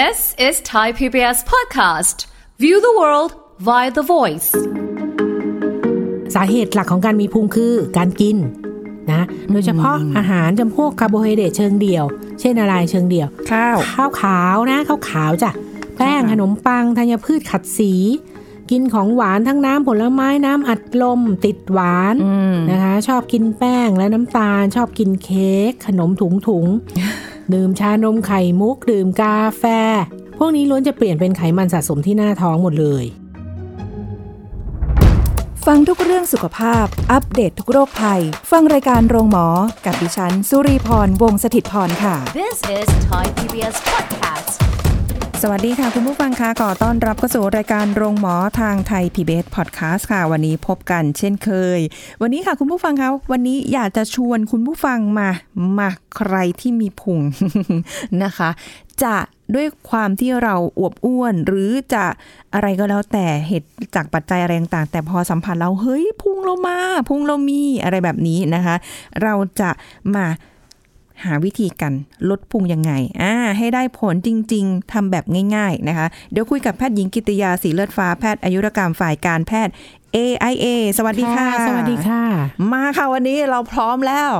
[0.00, 2.16] This is Thai PBS podcast.
[2.62, 3.30] View the world
[3.66, 4.50] via the voice.
[6.34, 8.36] สาเหตุหลักของการมีพุงคือการกิน
[9.12, 9.22] นะ
[9.52, 12.04] โดยเฉพาะอาหารจำพวกคาร์โบไฮเดรตเชิงเดี่ยว
[12.40, 15.50] เช่นอะไรเชิงเดี่ยว ข้าว ข้าวขาวนะ ข้าวขาวจ้ะ
[15.96, 17.92] แป้งขนมปังธัญพืชขัดสี
[18.70, 22.14] กินของหวานทั้งน้ำผลไม้น้ำอัดลม ติดหวาน
[22.70, 29.64] นะคะ ชอบกินแป้งและน้ำตาล ชอบกินเค้กขนมถุงถุงๆ ดื่มชานมไข่มุก ดื่มกาแฟ
[30.38, 33.04] พวกนี้ล้วนจะเปลี่ยนเป็นไขมันสะสมที่หน้าท้องหมดเลย
[35.66, 39.46] ฟังทุกเรื่องสุขภาพ อัปเดตททุกโรคภัย ฟังรายการโรงหมอ
[39.84, 44.33] กับดิฉัน สุรีพร วงศิตพรค่ะ This is Thai PBS podcast.
[45.46, 51.80] สวัสดีค่ะ คุณผู้ฟังคะขอต้อนรับเข้าสู่รายการโรงหมอทางไทย PBS Podcast ค่ะ วันนี้พบกันเช่นเคย
[52.22, 55.28] วันนี้ค่ะคุณผู้ฟังคะวันนี้อยากจะชวนคุณผู้ฟังมา
[55.78, 57.20] มาใครที่มีพุง
[58.24, 58.50] นะคะ
[59.02, 59.16] จะ
[59.54, 62.04] ด้วยความที่เราอวบอ้วน หรือจะ
[62.54, 68.76] อะไรก็แล้วแต่เหตุจากปัจจัยอะไรต่างๆ แต่พอสัมผัสเราเฮ้ยพุงเรามาพุงเรามีอะไรแบบนี้นะคะ
[69.22, 69.70] เราจะ
[70.14, 70.26] มา
[71.22, 71.92] หาวิธีกัน
[72.30, 75.24] ลดพุงยังไงอ่าให้ได้ผลจริง ๆทำแบบ
[75.56, 79.72] ง่าย ๆ นะคะ เดี๋ยวคุยกับแพทย์หญิงกิตยาสีเลือดฟ้าแพทย์อายุรกรรมฝ่ายการแพทย์
[80.16, 80.66] AIA
[80.98, 82.22] สวัสดีค่ะ สวัสดีค่ะ
[82.72, 84.30] มาค่ะวันนี้เราพร้อมแล้ว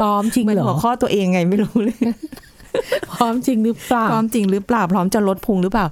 [0.00, 1.98] พร้อมจริงเหมือนเหรอหัวข้อตัวเองไงไม่รู้เลย
[3.12, 5.86] พร้อมจริงหรือเปล่า พร้อมจริงหรือเปล่า พร้อมจะลดพุงหรือเปล่า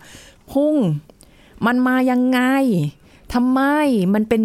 [0.53, 0.77] พุง
[1.67, 2.41] มันมายังไง
[3.35, 3.61] ทำไม
[4.15, 4.43] มันเป็น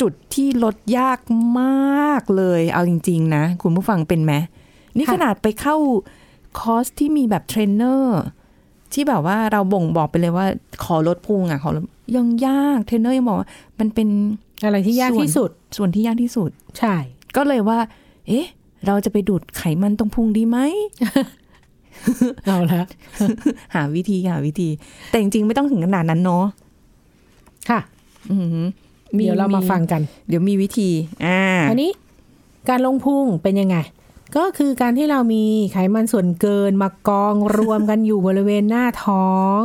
[0.00, 1.20] จุดที่ลดยาก
[1.60, 4.32] มากเลย เอาจริง ๆ นะ คุณผู้ฟังเป็นไหม
[4.96, 5.76] นี่ค่ะขนาดไปเข้า
[6.58, 8.20] คอร์สที่มีแบบเทรนเนอร์
[8.92, 10.46] ที่แบบว่าเราบ่งบอกไปเลยว่า
[10.84, 11.84] ขอลดพุงอะขอลด
[12.16, 14.08] ยังยากเทรนเนอร์ยังบอกว่ามันเป็น
[14.64, 16.94] อะไรที่ยากที่สุด ส่วนที่ยากที่สุด ใช่
[17.36, 17.78] ก็เลยว่า
[18.28, 18.46] เอ๊ะ
[18.86, 20.58] เราจะไปดูดไขมันตรงพุงดีไหม
[22.44, 22.82] เอาละ
[23.74, 24.68] หาวิธีหาวิธี
[25.10, 26.44] แต่จริงๆ ไม่ต้องถึงขนาดนั้นเนาะ
[27.70, 27.80] ค่ะ
[28.30, 28.66] อือหือ
[29.14, 30.90] เดี๋ยวเรามาฟังกัน เดี๋ยวมีวิธี
[31.26, 31.90] อ่า อันนี้
[32.68, 33.76] การลงพุงเป็นยังไง
[34.36, 39.60] ก็คือการที่เรามีไขมันส่วนเกินมากองรวมกันอยู่บริเวณหน้าท้อง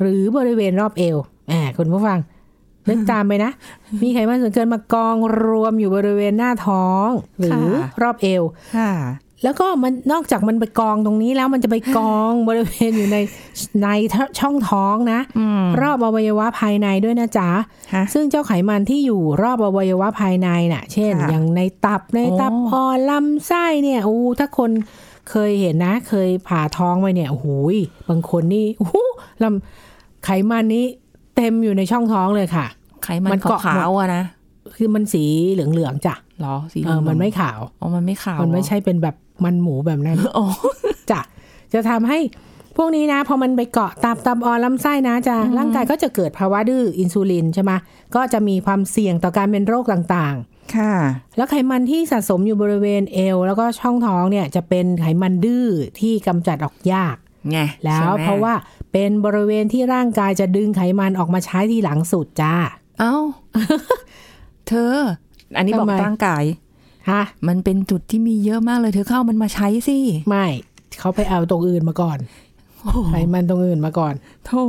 [0.00, 1.16] หรือบริเวณรอบเอว
[1.48, 2.18] แหมคุณผู้ฟัง
[2.88, 3.50] นึกตามไปนะ
[4.02, 7.08] มีไขมันส่วนเกินมากองรวมอยู่บริเวณหน้าท้อง
[7.38, 8.42] หรือค่ะรอบเอว
[8.76, 8.90] ค่ะ
[9.44, 13.18] แล้วก็มันนอกจากมันไปกองตรงนี้แล้วมันจะไปกองบริเวณอยู่ใน
[13.82, 13.88] ใน
[14.40, 17.48] ช่องท้องนะอืมรอบอวัยวะภายในด้วยนะจ๊ะ
[17.94, 24.70] ฮะซึ่งเจ้าไขมันที่อยู่รอบอวัยวะภายในน่ะ เช่นค่ะอย่างในตับในตับโอ้อ่อนลำไส้เนี่ยอู้ถ้าคน
[25.30, 27.76] เคยเห็นนะ เคยผ่าท้องไปเนี่ยโอ้โหย
[28.08, 29.06] บางคนนี่อู้
[29.42, 30.84] ลำไขมันนี้
[31.36, 32.66] เต็มอยู่ในช่องท้องเลยค่ะ
[33.04, 34.24] ไขมันมันเกาะขาวๆอะนะ
[34.76, 40.46] คือมันสีเหลืองๆจ้ะเหรอสีเออมันไม่ขาวอ๋อมันไม่ขาว มันไม่ใช่เป็นแบบ มันหมูแบบนั้นอ๋อ
[41.10, 41.20] จ้ะ
[41.72, 42.18] จะทำให้
[42.76, 47.72] พวกนี้นะ พอมันไปเกาะตับตับอ่อนลำไส้นะจะร่างกายก็จะเกิดภาวะดื้ออินซูลินใช่ไหม
[48.14, 50.36] ก็จะมีความเสี่ยงต่อการเป็นโรคต่าง
[50.76, 55.66] ค่ะๆแล้วไขมันที่สะสมอยู่บริเวณเอว แล้วก็ช่องท้องเนี่ยจะเป็นไขมันดื้อ
[56.00, 57.16] ที่กำจัดออกยาก
[57.50, 58.54] ไงแล้วใช่ไหมเพราะว่า
[58.92, 62.54] เป็นบริเวณที่ร่างกายจะดึงไขมันออกมาใช้ทีหลังสุดจ้า
[63.00, 63.16] เอ้า
[64.68, 64.94] เธอ
[65.56, 66.44] อันนี้บอกทำไมร่างกาย
[67.10, 69.98] ฮะมันเป็นจุดที่มีเยอะมากเลยเธอเข้ามันมาใช้สิ
[70.28, 70.46] ไม่
[71.00, 72.18] เขาไปเอาตรงอื่นมาก่อน
[72.80, 74.14] โอ้โหไขมันตรงอื่นมาก่อน
[74.46, 74.62] โธ่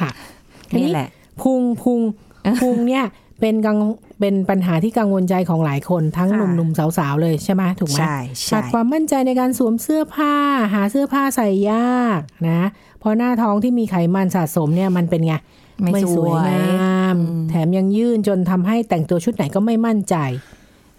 [0.00, 0.10] ค่ะ
[0.78, 1.08] นี่แหละ
[1.40, 2.00] พุงพุง
[2.60, 3.04] พุงเนี่ย
[3.40, 3.78] เป็นกัง
[4.20, 10.34] เป็นปัญหาที่กังวลใจของหลายคนทั้งค่ะหนุ่มๆสาวๆเลยใช่ไหมถูกไหมใช่ใช่ขาดความมั่นใจในการสวมเสื้อผ้า
[10.74, 12.68] หาเสื้อผ้าใส่ยากนะ
[13.00, 15.34] เพราะหน้าท้องที่มีไขมันสะสมเนี่ยมันเป็นไง
[15.82, 17.16] ไม่สวยงาม
[17.50, 20.16] แถมยังยื่นจนทำให้แต่งตัวชุดไหนก็ไม่มั่นใจ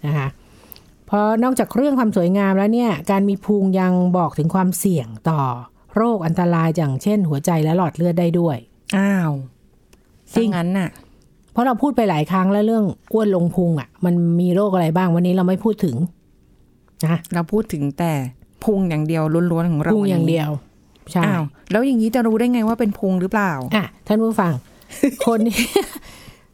[0.06, 0.28] นะคะ
[1.10, 5.40] เพราะนอกจากเรื่องความสวยงามแล้วเนี่ย การมีพุงยังบอกถึงความเสี่ยงต่อ
[5.96, 8.56] โรคอันตรายอย่างเช่น หัวใจและหลอดเลือดได้ด้วย
[8.96, 9.32] อ้าว
[10.34, 10.90] จริงซะงั้นน่ะ
[11.52, 15.96] เพราะเราพูดไปหลายครั้งแล้วเรื่องอ้วนลงพุงอะ มันมีโรคอะไรบ้างวันนี้เราไม่พูดถึง
[17.06, 18.12] นะเราพูดถึงแต่
[18.64, 19.22] พุงอย่างเดียว
[19.52, 20.50] ล้วนๆของเราพุงอย่างวันนี้เดียว
[21.12, 24.52] ใช่อ้าวแล้วอย่างนี้จะรู้ได้ไงว่าเป็นพุงหรือเปล่าอะท่านผู้ฟัง
[25.26, 25.60] คนที่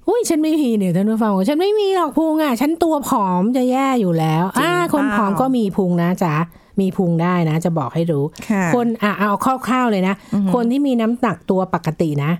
[0.09, 6.35] อุ้ยฉันไม่มีเนี่ยท่านผู้ฟังบอกฉันไม่มีหรอกพุงอะ ฉันตัวผอมจะแย่อยู่แล้วจริงอ่า คนเปล่าผอมก็มีพุงนะจ๊ะ
[6.81, 10.15] มีพุงได้นะ จะบอกให้รู้ค่ะคนอะเอาคร่าวๆเลยนะ
[10.55, 12.33] คนที่มีน้ำหนักตัวปกตินะ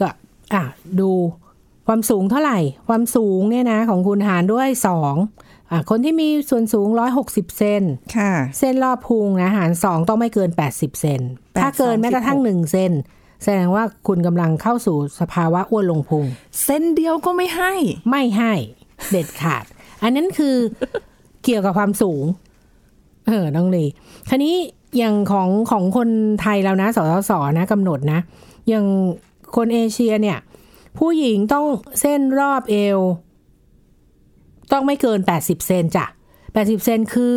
[0.00, 0.08] ก็
[0.54, 0.62] อะ
[1.00, 1.10] ดู
[1.86, 2.58] ความสูงเท่าไหร่
[2.88, 5.14] ความสูงเนี่ยนะ ของคุณหารด้วยสอง
[5.70, 7.82] อะคนที่มีส่วนสูงร้อยหกสิบเซน
[8.16, 11.20] ค่ะเส้นรอบพุงนะหารสองต้องไม่เกิน80เซน
[11.62, 12.92] ถ้าเกินแม้กระทั่งหนึ่งเซน
[13.42, 16.24] แสดงว่าคุณกำลังเข้าสู่สภาวะอ้วนลงพุง
[16.64, 17.72] เส้นเดียวก็ไม่ให้
[18.10, 18.52] ไม่ให้
[19.10, 19.64] เด็ดขาด
[20.02, 20.56] อันนั้นคือ
[21.44, 22.24] เกี่ยวกับความสูง
[23.26, 23.84] เออน้องลี
[24.28, 24.54] คันนี้
[24.98, 26.08] อย่างของของคน
[26.40, 28.20] ไทยแล้วนะสสสนะกำหนดนะ
[28.68, 28.86] อย่าง
[29.56, 30.38] คนเอเชียเนี่ย
[30.98, 31.66] ผู้หญิงต้อง
[32.00, 32.98] เส้นรอบเอว
[34.72, 36.06] ต้องไม่เกิน80เซนจ้ะ
[36.44, 37.32] 80เซนคือ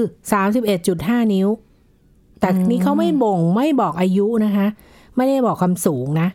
[0.63, 1.47] 31.5นิ้ว
[2.39, 4.67] แต่นี่เขาไม่บ่งไม่บอกอายุนะคะ
[5.15, 6.29] ไม่ได้บอกความสูงนะ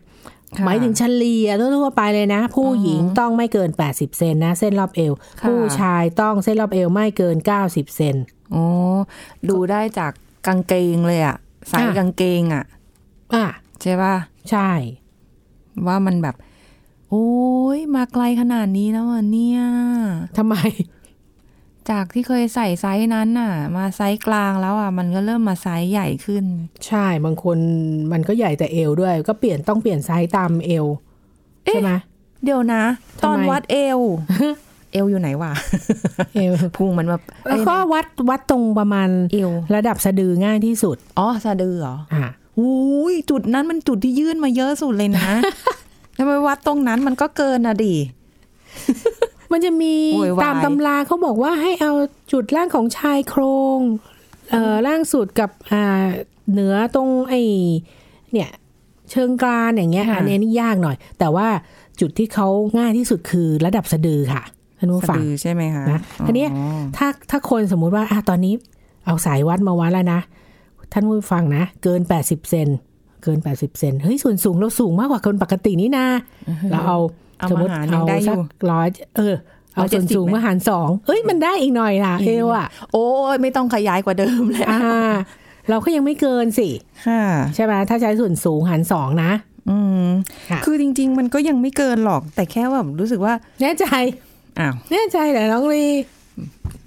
[0.56, 7.36] ค่ะหมายถึงเฉลี่ยทั่วๆไปเลยนะ ผู้หญิงต้องไม่เกิน 80 เซนนะ เส้นรอบเอวค่ะผู้ชายต้องเส้นรอบเอวไม่เกิน
[7.66, 8.16] 90 เซน
[8.52, 8.64] โอ้
[9.48, 10.12] ดูได้จาก
[10.46, 11.36] กางเกงเลยอะ
[11.70, 12.64] สายอะกางเกงอะ
[13.34, 13.46] อะ
[13.82, 14.14] ใช่ป่ะ
[14.50, 14.69] ใช่
[15.86, 16.36] ว่ามันแบบ
[17.10, 17.28] โอ้
[17.76, 19.60] ยมาไกลขนาดนี้แล้วอะเนี่ย
[20.36, 20.54] ทำไม
[21.90, 26.44] จากที่เคยใส่ไซส์นั้นน่ะ มาไซส์กลางแล้วอะมันก็เริ่มมาไซส์ใหญ่ขึ้น
[26.87, 27.58] ใช่บางคน
[28.12, 30.87] มันก็ใหญ่แต่เอวด้วย ก็เปลี่ยนต้องเปลี่ยนไซส์ตามเอว
[31.64, 31.90] ใช่ไหม
[32.44, 32.82] เดี๋ยวนะ
[33.20, 34.00] ทำไมตอนวัดเอว
[34.93, 35.52] เอวอยู่ไหนวะ
[36.35, 42.26] เอวพุงมันแบบแล้วก็วัดวัดตรงประมาณเอวระดับสะดือง่ายที่สุดอ๋อสะดือเหรออะ
[42.58, 45.31] อุ้ยจุดนั้นมันจุดที่ยื่นมาเยอะสุดเลยนะ
[46.17, 47.94] ทำไมวัดตรงนั้นมันก็เกินอะดิ
[49.52, 51.92] มันจะมีโวยวายตามตำราเขาบอกว่าให้เอา
[52.32, 53.42] จุดล่างของชายโคร
[53.78, 53.80] ง
[54.50, 55.82] เอ่อล่างสุดกับอ่า
[56.52, 57.34] เหนือตรงไอ
[58.32, 58.50] เนี่ย
[59.10, 61.46] เชิงกรานอย่างเงี้ยอันนี้นี่ยากหน่อย แต่ว่า
[62.00, 62.48] จุดที่เขา
[62.78, 64.42] ง่ายที่สุดคือระดับสะดือค่ะ
[64.78, 68.54] ท่านผู้สะฟังดือใช่ไหมคะนะทีเนี้ยอ๋อถ้าถ้าคนสมมุติว่าอะตอนนี้
[69.06, 70.20] เอาสายวัดมาวัดแล้วนะ
[70.92, 72.68] ท่านผู้ฟังนะ เกิน80เซน
[73.22, 76.06] เกิน80เซนเฮ้ยส่วนสูงเราสูงมากกว่าคนปกตินี่นา
[76.70, 76.98] เราเอาเอา
[77.50, 79.35] สมมมาติหารยังเอาได้อสักยู่ร้อยเออ
[79.75, 84.81] เอาส่วนสูง170ไหมมาหารสองเอ้ยมันได้อีกหน่อยนะเอวอะโอ้ยไม่ต้องขยายกว่าเดิมเลยอ่า
[85.70, 86.69] เราก็ยังไม่เกินสิ
[87.06, 87.23] ค่ะ
[87.55, 89.32] ใช่ไหมถ้าใช้ส่วนสูงหารสองนะ
[89.70, 90.08] อืม
[90.50, 93.87] ค่ะคือจริง ๆ มันก็ยังไม่เกินหรอก แต่แค่แบบรู้สึกว่า แน่ใจ
[94.61, 95.85] อ้าวแน่ใจเหรอน้องลี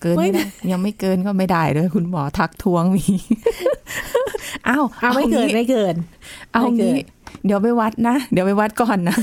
[0.02, 3.06] เกินไม่ไม่ได้ยังไม่เกินก็ไม่ได้เลยคุณหมอทักท้วงมี
[4.68, 5.96] อ้าวเอาไม่เกินงี้ไม่เกิน
[6.54, 6.98] เอาไม่เกิงี้น
[7.46, 9.16] เดี๋ยวไปวัดนะ เดี๋ยวไปวัดก่อนนะ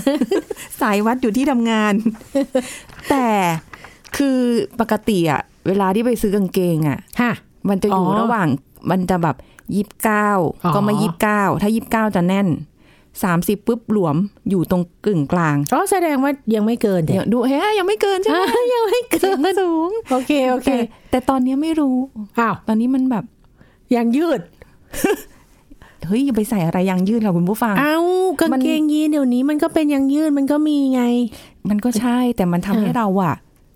[0.81, 1.93] สายวัดอยู่ที่ทำงาน
[3.11, 3.26] แต่
[4.17, 4.38] คือ
[4.81, 7.32] ปกติอะเวลาที่ไปซื้อกางเกงอะค่ะ
[7.69, 8.49] มันจะอยู่อ๋อระหว่าง
[8.91, 9.37] มันจะแบบ
[9.75, 10.29] ยี่สิบเก้า
[10.65, 12.49] อ๋อก็มายี่สิบเก้าถ้ายี่สิบเก้าจะแน่น
[13.23, 14.17] สามสิบปุ๊บหลวม
[14.50, 20.76] อยู่ตรงกึ่งกลางอ๋อแสดงว่ายังไม่เกินเถเดี๋ยวอะดูเฮ้ยยังไม่เกินใช่ไหมอะยังไม่เกิเสียนงสูงโอเคโอเคแต่
[21.11, 21.97] แต่ตอนนี้ไม่รู้
[22.38, 23.25] อ้าวตอนนี้มันแบบ
[23.97, 24.41] ยังยืด
[26.06, 27.99] เฮ้ยอย่าไปใส่อะไรยางยืดค่ะคุณผู้ฟัง เอ้า
[28.41, 31.03] กางมันเกงยีนเดี๋ยวนี้มันก็เป็นยังยืดมันก็มีไง
[31.71, 33.35] มันก็ใช่แต่มันทำให้อะเราอะ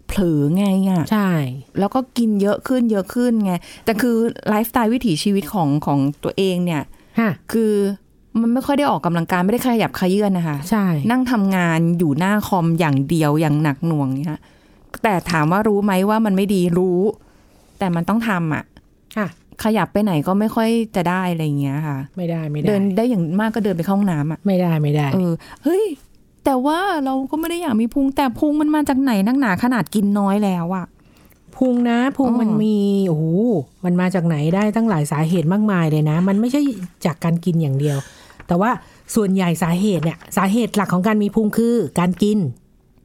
[0.09, 1.31] เผลอไงอะใช่
[1.79, 3.53] แล้วก็กินเยอะขึ้นเยอะขึ้นไง
[3.85, 4.17] แต่คือ
[4.49, 6.83] ไลฟ์สไตล์วิถีชีวิตของของตัวเองเนี่ย
[7.21, 7.73] ฮะคือ
[8.41, 14.41] มันไม่ค่อยได้ออกกำลังกายไม่ได้ขยับขยื่นนะคะใช่นั่งทำงานอยู่หน้าคอมอย่างเดียวอย่างหนักหน่วงเนี่ย
[15.03, 17.01] แต่ถามว่ารู้ไหมว่ามันไม่ดีรู้
[17.79, 18.65] แต่มันต้องทำอะ
[19.17, 19.29] ค่ะ
[19.65, 25.33] ขยับไปไหนก็ไม่ค่อยจะได้อะไรอย่างเงี้ยค่ะ ไม่ได้ไม่เดิได้นได้อย่างมากก็เดินไปเข้าห้องน้ำอะไม่ได้ไม่ได้เออ
[25.65, 25.85] เฮ้ย
[26.45, 30.87] แต่ว่าเราก็ไม่ได้อยากมีพุงแต่พุงมันมาจากไหนนักหนาขนาดกินน้อยแล้วอะ
[31.57, 32.77] พุงนะพุงอ๋อมันมี
[33.09, 33.25] โอ้โห
[33.85, 36.61] มันมาจากไหนได้ตั้งหลายสาเหตุมากมายเลยนะ มันไม่ใช่
[37.07, 37.99] จากการกินอย่างเดียว
[38.47, 38.71] แต่ว่า
[39.15, 42.39] ส่วนใหญ่สาเหตุเนี่ยสาเหตุหลักของการมีพุงคือการกิน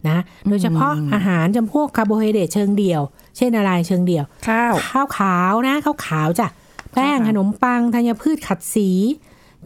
[0.08, 0.18] นะ
[0.50, 3.02] โดยเฉพาะอาหารจำพวกคาร์โบไฮเดรตเชิงเดี่ยว
[3.38, 6.48] เช่นอะไรเชิงเดี่ยว ข้าวข้าวขาวนะข้าวขาวจ้ะ
[6.94, 8.90] แป้งค่ะขนมปังธัญพืชขัดสี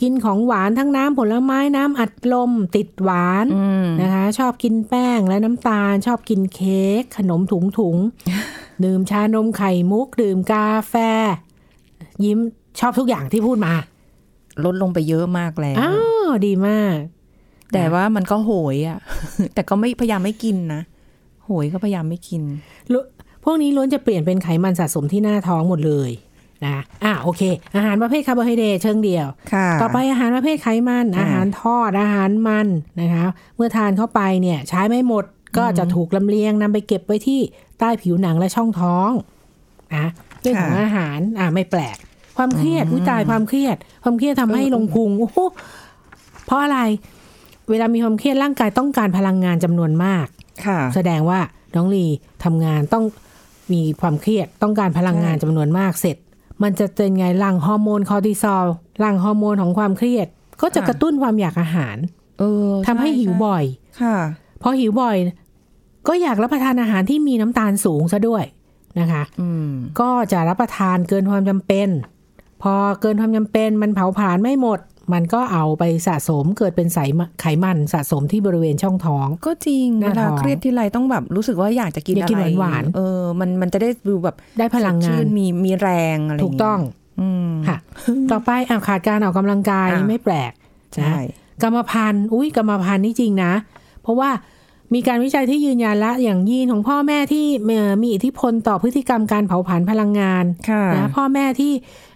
[0.01, 10.95] กินของหวานทั้งน้ำผลไม้น้ำอัดลม ติดหวานอืมนะคะ ชอบกินแป้งและน้ำตาล ชอบกินเค้กขนมถุงถุงๆดื่มชานมไข่มุก ดื่มกาแฟ
[12.23, 12.39] ยิ้ม
[12.79, 13.73] ชอบทุกอย่างที่พูดมา
[14.65, 15.93] ลดลงไปเยอะมากแล้วอ้า
[16.27, 16.95] วดีมาก
[17.73, 18.99] แต่ว่ามันก็โหยอะ
[19.53, 20.81] แต่ก็ไม่พยายามไม่กินนะ
[21.45, 22.41] โหยก็พยายามไม่กิน
[22.93, 22.99] ลุ
[23.43, 26.11] พวกนี้ล้วนจะเปลี่ยนเป็นไขมันสะสมที่หน้าท้องหมดเลย
[26.65, 27.41] นะอะโอเค
[27.75, 32.67] อาหารประเภทคาร์โบไฮเดรตเชิงเดี่ยวค่ะต่อไปอาหารประเภทไขมันอ่าอาหารทอด อาหารมัน
[33.01, 33.25] นะคะ
[33.55, 35.25] เมื่อทานเข้าไปเนี่ย ใช้ไม่หมด
[35.57, 37.39] ก็จะถูกลำเลียงนำไปเก็บไว้ที่
[37.79, 39.09] ใต้ผิวหนังและช่องท้อง
[39.95, 40.07] นะ
[40.41, 41.97] เรื่องของอาหารอ่าไม่แปลก
[42.37, 45.39] ความเครียดวิตายความเครียด ความเครียดทำให้ลงพุงโอ้โห
[46.45, 46.79] เพราะอะไร
[47.71, 50.27] เวลามีความเครียดร่างกายต้องการพลังงานจำนวนมาก
[50.65, 51.39] ค่ะ แสดงว่า
[51.75, 52.05] น้องลี
[52.43, 53.03] ทำงานต้อง
[53.73, 56.17] มีความเครียดต้องการพลังงานจำนวนมากเสร็จ
[56.63, 58.65] มันจะเป็นไงหลั่งฮอร์โมนคอร์ติซอล
[58.99, 60.27] หลั่งฮอร์โมนของความเครียด
[60.61, 61.97] ก็จะค่ะกระตุ้นความอยากอาหาร
[62.39, 63.63] เออทำให้หิวบ่อย
[64.01, 64.15] ค่ะ
[64.61, 65.17] พอหิวบ่อย
[66.07, 68.43] ก็อยากรับประทานอาหารที่มีน้ำตาลสูงซะด้วย
[68.99, 71.87] นะคะอืมก็จะรับประทานเกินความจำเป็น
[72.63, 74.79] พอเกินความจำเป็นมันเผาผลาญไม่หมด
[75.13, 86.79] มันก็เอาไปสะสมเกิดเป็นไสมไขมันสะสมที่บริเวณช่องท้อง ก็จริงหเวน้าลาท้องเครียดที่ไรต้องแบบรู้สึกว่าอยากจะกินอยากกินอะไรหวานๆเออมันมันจะได้ดูแบบได้พลังสดงาชื่นมีมีแรงอะไรถูกต้อง
[87.19, 87.77] ออืมค่ะ
[88.31, 90.51] ต่อไปอะขาดการออกกำลังกายอะนี่ไม่แปลก
[90.95, 93.53] ใช่นะกรรมพันธุ์อุ้ยกรรมพันธุ์นี่จริงนะ
[94.03, 94.29] เพราะว่า
[94.93, 101.73] มีการวิจัยที่ยืนยันละอย่างยีนของพ่อแม่ที่เอ่อมีอิทธิพลต่อพฤติกรรมการเผาผลาญพลังงานค่ะนะพ่อแม่ที่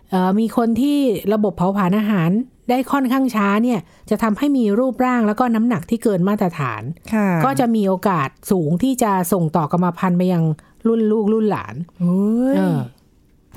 [0.09, 0.97] เอ่อมีคนที่
[1.33, 2.31] ระบบเผาผลาญอาหาร
[2.69, 3.79] ได้ค่อนข้างช้าเนี่ย
[4.09, 6.81] จะทำให้มีรูปร่างแล้วก็น้ำหนักที่เกินมาตรฐาน
[7.13, 10.43] ค่ะก็จะมีโอกาสสูงที่จะส่งต่อกรรมพันธุ์ไปยัง
[10.87, 12.77] รุ่นลูกรุ่นหลานเฮ้ยเออ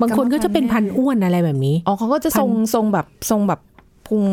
[0.01, 3.59] บางคนก็จะเป็นพันธุ์อ้วนอะไรแบบนี้ อ๋อเขาก็จะทรงทรงแบบทรงแบบ
[4.07, 4.23] พุง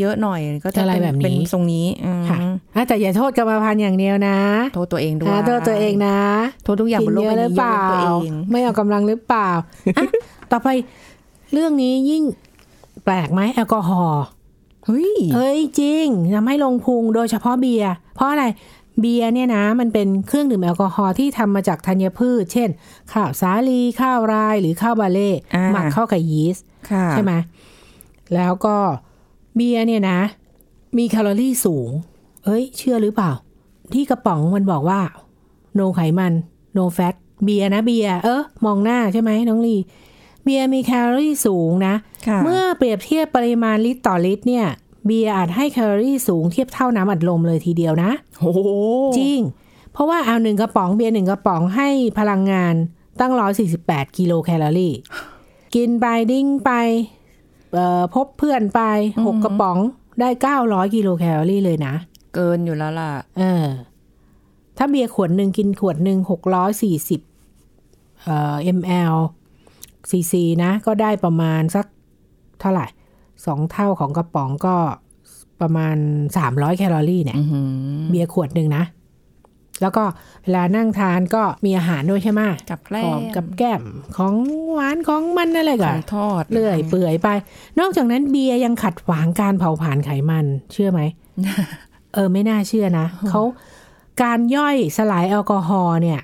[0.00, 2.38] เยอะๆหน่อยก็จะอะไรเป็นแบบนี้เป็นทรงนี้อืมค่ะ
[2.74, 4.38] อะแต่อย่าโทษกรรมพันธุ์อย่างเดียวนะ
[4.74, 6.18] โทษตัวเองด้วยนะโทษตัวเองนะ
[6.64, 9.50] โทษทุกอย่างบนโลกเยใบอะหนี้รืยอกเปเว้ล่านตัวเองไม่ออกกำลังหรือเปล่า
[9.96, 10.02] อะ
[10.52, 10.68] ต่อไป
[11.52, 14.24] เรื่องนี้ยิ่งแปลกไหมแอลกอฮอล์
[14.86, 18.44] เฮ้ยเฮ้ยจริงทำให้ลงพุงโดยเฉพาะเบียร์เพราะอะไร
[19.00, 22.68] เบียร์เนี่ยนะมันเป็นเครื่องดื่มแอลกอฮอล์ที่ทำมาจากธัญพืช เช่น
[23.12, 27.32] ข้าวสาลีข้าวรายหรือข้าวบาเล่อ่าหมักเข้ากับยีสต์ค่ะใช่ไหม
[28.34, 28.76] แล้วก็
[29.56, 30.18] เบียร์เนี่ยนะ
[30.98, 31.90] มีแคลอรี่สูง
[32.44, 33.32] เอ้ย เชื่อหรือเปล่า
[33.92, 35.00] ที่กระป๋องมันบอกว่า
[35.78, 36.32] no ไขมัน
[36.76, 39.76] no fat เบียร์นะเบียร์เออมองหน้าใช่ไหมน้องลี
[40.46, 41.94] เบียร์มีแคลอรี่สูงนะ
[42.26, 44.66] ค่ะเมื่อเปรียบเทียบปริมาณลิตรต่อลิตรเนี่ย
[45.06, 48.10] เบียร์อาจให้แคลอรี่สูงเทียบเท่าน้ำอัดลมเลยทีเดียวนะ
[48.40, 48.60] โอ้โห
[49.18, 49.40] จริง
[49.92, 51.88] เพราะว่าเอาหนึ่งกระป๋องเบียร์หนึ่งกระป๋องให้
[52.18, 52.74] พลังงาน
[53.20, 53.32] ตั้ง
[53.74, 54.94] 148กิโลแคลอรี่
[55.74, 56.70] กินไป drink ไป
[57.72, 58.80] เอ่อพบเพื่อนไป
[59.24, 59.78] หกกระป๋อง
[60.20, 60.28] ได้
[60.62, 61.94] 900กิโลแคลอรี่เลยนะ
[62.34, 63.64] เกินอยู่แล้วล่ะ เออ
[64.76, 66.18] ถ้าเบียร์ขวดหนึ่งกินขวดหนึ่ง
[67.00, 69.16] 640เอ่อ ml
[70.10, 70.34] cc
[70.64, 71.86] นะก็ได้ประมาณสัก
[72.60, 72.86] เท่าไหร่
[73.46, 74.76] สองเท่าของกระป๋องก็
[75.60, 75.96] ประมาณ
[76.36, 77.68] 300แคลอรี่เนี่ยอือหือ
[78.10, 78.84] เบียร์ขวดหนึ่งนะ
[79.82, 80.04] แล้วก็
[80.42, 83.82] เวลานั่งทานก็มีอาหารด้วยใช่ไหมกับแกล้มของกับแกล้ม
[84.16, 84.34] ของ
[84.72, 87.28] หวานของมันอะไรขกัอนงทอดเลื่อยเปื่อยไป
[87.80, 91.00] นอกจากนั้นเบียร์ยังขัดขวางการเผาผลาญไขมัน เชื่อไหม
[92.14, 93.42] เออไม่น่าเชื่อนะเขา
[94.22, 96.20] การย่อยสลายแอลกอฮอล์เนี่ย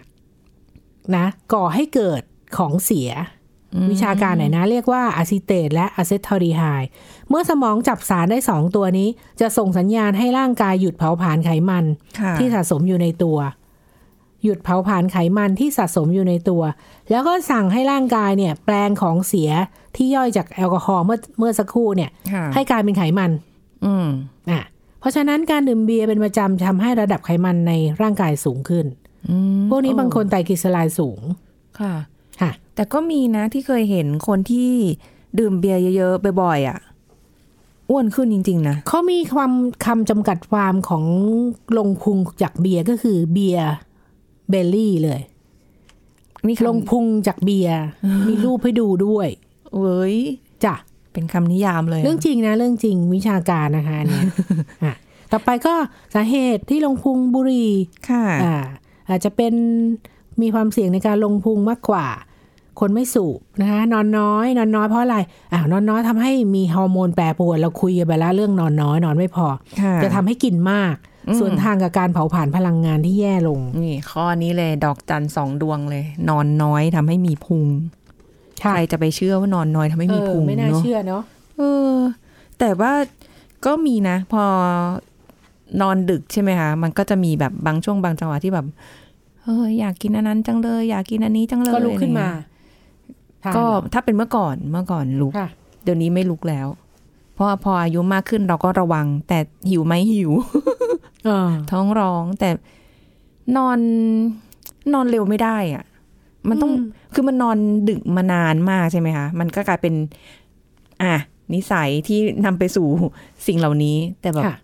[1.16, 2.22] นะ ก่อให้เกิด
[2.56, 3.10] ของเสีย
[3.90, 6.88] วิชาการหน่อยนะ เรียกว่า acetate และ acetaldehyde
[7.28, 9.08] เมื่อสมองจับสารได้สองตัวนี้
[9.40, 11.84] จะส่งสัญญาณให้ร่างกายหยุดเผาผลาญไขมัน
[12.20, 13.38] ค่ะที่สะสมอยู่ในตัว
[14.44, 16.62] หยุดเผาผลาญไขมันที่สะสมอยู่ในตัว
[17.10, 19.50] แล้วก็สั่งให้ร่างกายเนี่ย แปลงของเสีย
[19.96, 23.30] ที่ย่อยจากแอลกอฮอล์เมื่อเมื่อสักครู่เนี่ยค่ะให้กลายเป็นไขมัน
[23.84, 24.08] อืม
[24.50, 24.62] อะ
[25.00, 28.86] เพราะฉะนั้นการดื่มเบียร์เป็นประจำทำให้ระดับไขมันในร่างกายสูงขึ้น
[29.30, 31.20] อืมพวกนี้บางคนไตรกลีเซอไรด์สูง
[31.80, 32.11] ค่ะค่ะ
[32.74, 34.70] แต่ก็มีนะที่เคยเห็นคนที่
[35.38, 36.78] ดื่มเบียร์เยอะๆบ่อยๆอะ
[37.90, 39.52] อ้วนขึ้นจริง ๆ นะเขามีความ
[39.84, 41.04] คำจำกัดความของ
[41.78, 45.20] ลงพุงจากเบียร์ก็คือ beer belly เลย
[46.46, 47.78] นี่ลงพุงจากเบียร์
[48.28, 49.28] มีรูปให้ดูด้วย
[49.76, 50.16] เว้ย
[50.64, 50.74] จ้ะ
[51.12, 54.26] เป็นคำนิยามเลยอะเรื่องจริงนะ เรื่องจริงวิชาการนะคะอันเนี่ย
[54.84, 54.94] อะ
[55.32, 55.74] ต่อไปก็
[56.14, 57.70] สาเหตุที่ลงพุงบุหรี่
[58.10, 58.56] ค่ะอ่า
[59.08, 59.54] อาจจะเป็น
[60.42, 62.06] มีความเสี่ยงในการลงพุงมากกว่า
[62.82, 65.18] คนไม่สูบนะคะนอนน้อย นอนน้อยเพราะอะไร
[65.52, 69.46] อ่านอนน้อยทำให้มีฮอร์โมนแปรปรวนเราคุยกันไปแล้วเรื่องนอนน้อยนอนไม่พอ
[69.80, 70.94] ค่ะจะทำให้กินมาก
[71.38, 77.64] ส่วนทางกับการเผาผลาญพลังงานที่แย่ลง นี่ ข้อนี้เลย ดอกจันสองดวงเลย นอนน้อยทำให้มีพุง
[78.60, 81.22] ใครจะไปเชื่อว่านอนน้อยทำให้มีเออพุงไม่น่าเนาะเชื่อเนาะ
[81.58, 81.62] เอ
[81.92, 81.96] อ
[82.58, 82.92] แต่ว่า
[83.66, 84.44] ก็มีนะ พอ
[85.80, 88.66] นอนดึกใช่ไหมคะมันก็จะมีแบบบางช่วงบางจังหวะที่แบบ
[89.42, 92.51] เอออยากกินอันนั้นจังเลย อยากกินอันนี้จังเลยก็ลุกขึ้นมาอะไรเงี้ย
[93.56, 95.48] ก็ถ้าเป็นเมื่อก่อนเมื่อก่อนลุกค่ะ
[95.82, 96.66] เดี๋ยวนี้ไม่ลุกแล้ว
[97.34, 100.30] เพราะว่าพออายุมากขึ้นเราก็ระวัง แต่หิวไหมหิว
[101.24, 102.50] เออท้องร้องแต่
[103.56, 103.78] นอน
[104.94, 105.84] นอนเร็วไม่ได้อะ่ะ
[106.48, 107.58] มันต้องอืมคือมันนอน
[107.88, 109.94] ดึกมานานมากใช่ไหมคะมันก็กลายเป็น
[111.02, 111.14] อะ
[111.54, 112.86] นิสัยที่นำไปสู่
[113.46, 114.56] สิ่งเหล่านี้ แต่แบบค่ะ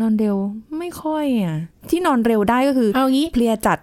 [0.00, 0.36] นอนเร็ว
[0.78, 1.56] ไม่ค่อยอะ
[1.90, 3.78] ที่นอนเร็วได้ก็คือเอางี้เพลียจัด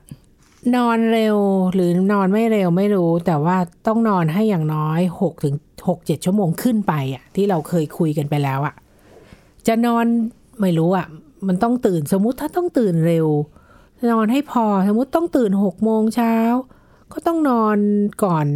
[0.76, 1.38] นอนเร็ว
[1.74, 5.56] หรือนอนไม่เร็วไม่รู้ แต่ว่าต้องนอนให้อย่างน้อยหกถึง
[5.88, 8.76] หกเจ็ดชั่วโมงขึ้นไปอะ ที่เราเคยคุยกันไปแล้วอะ
[9.68, 10.06] จะนอน
[10.62, 11.08] ไม่รู้อะ
[11.48, 13.28] มันต้องตื่นสมมุติถ้าต้องตื่นเร็ว
[14.12, 16.36] นอนให้พอสมมุติต้องตื่นหกโมงเช้า
[17.14, 17.78] ก็ต้องนอน
[18.24, 18.48] ก่อน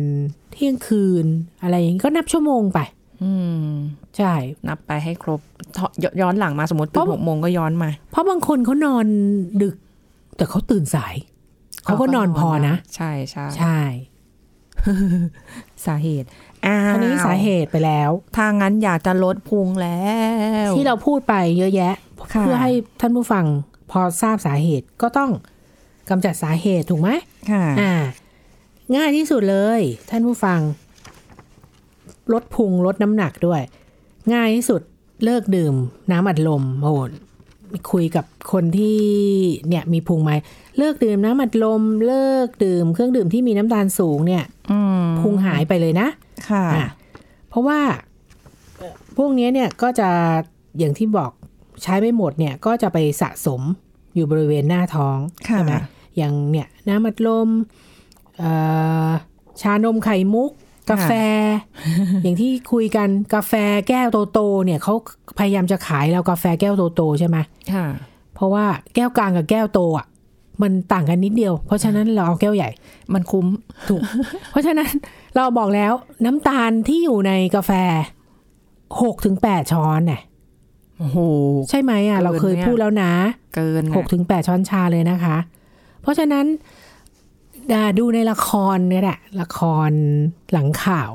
[0.52, 1.26] เที่ยงคืน
[1.62, 2.80] อะไรอย่างนี้ก็นับชั่วโมงไป
[3.24, 3.32] อื
[3.68, 3.70] ม
[4.18, 4.34] ใช่
[4.68, 5.42] นับไปให้ครบ
[5.78, 9.06] ทยย้อนหลังมาสมมติตื่เพนราะหกโมงก็ย้อนมา เพราะบางคนเขานอน
[9.64, 9.76] ดึก
[10.38, 11.16] แต่เขาตื่นสาย
[11.88, 13.80] เขาก็นอนพอนะ ใช่ใช่ใช่
[15.86, 16.28] สาเหตุ
[16.66, 20.02] อ้าวอันนี้สาเหตุไปแล้วถ้างั้นอยากจะลดพุงแล้
[20.68, 21.94] ว ที่เราพูดไปเยอะแยะ
[22.34, 23.46] ค่ะเพื่อให้ท่านผู้ฟัง
[23.92, 25.32] พอทราบสาเหตุก็ต้อง
[26.10, 27.10] กำจัดสาเหตุถูกไหม
[27.52, 27.94] ค่ะอ่า
[28.96, 30.60] ง่ายที่สุดเลย ท่านผู้ฟัง
[32.34, 33.62] ลดพุงลดน้ำหนักด้วย
[34.34, 34.82] ง่ายที่สุด
[35.24, 35.76] เลิกดื่ม
[36.12, 37.00] น้ำอัดลมโอ้โห
[37.92, 39.00] คุยกับคนที่
[39.68, 40.32] เนี่ยมีพุงไหม
[40.78, 46.08] เลิกดื่มน้ำอัดลม เลิกดื่มเครื่องดื่มที่มีน้ำตาลสูงเนี่ยอืมพุงหายไปเลยนะ
[46.50, 46.88] ค่ะอะ
[47.50, 47.80] เพราะว่า
[48.78, 50.10] เอ่อพวกเนี้ยเนี่ยก็จะ
[50.80, 51.32] อย่างที่บอก
[51.84, 53.62] ใช้ไม่หมดเนี่ยก็จะไปสะสม
[54.16, 55.18] อยู่บริเวณหน้าท้อง
[55.50, 55.74] ค่ะใช่ไหม
[56.18, 57.50] อย่างเนี่ยน้ำอัดลม
[58.38, 58.52] เอ่
[59.08, 59.10] อ
[59.62, 60.52] ชานมไข่มุก
[60.90, 61.12] กาแฟ
[62.24, 63.54] อย่างที่คุยกันกาแฟ
[63.90, 64.94] แก้วโตๆเนี่ยเขา
[65.40, 67.38] พยายามจะขายเรากาแฟแก้วโตๆใช่ไหม
[67.74, 67.86] ค่ะ
[68.36, 68.66] เพราะว่า
[68.96, 70.08] แก้วกลางกับแก้วโตอะ
[70.62, 72.70] มันต่างกันนิดเดียว เพราะฉะนั้นเราเอาแก้วใหญ่
[73.14, 73.46] มันคุ้ม
[73.88, 74.02] ถูก
[74.52, 74.90] เพราะฉะนั้น
[75.36, 75.94] เราบอกแล้ว
[76.26, 77.72] น้ำตาลที่อยู่ในกาแฟ
[79.02, 80.22] หกถึงแปดช้อนเนี่ย
[80.98, 81.18] โอ้โห
[81.70, 83.12] ใช่ไหมอะเกินเราเคยเนี่ยพูดแล้วนะ
[83.56, 85.38] เกินหกถึงแปดช้อนชาเลยนะคะ
[86.02, 86.46] เพราะฉะนั้น
[87.74, 89.60] อ่าดูในละครเนี่ยแหละละค
[89.90, 89.92] ร
[90.52, 91.12] หลังข่าว